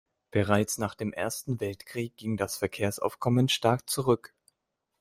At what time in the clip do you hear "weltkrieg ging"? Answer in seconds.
1.59-2.35